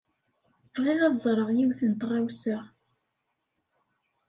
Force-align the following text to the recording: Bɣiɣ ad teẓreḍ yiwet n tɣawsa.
Bɣiɣ 0.73 0.99
ad 1.03 1.13
teẓreḍ 1.15 1.49
yiwet 1.57 1.81
n 1.89 1.93
tɣawsa. 1.93 2.57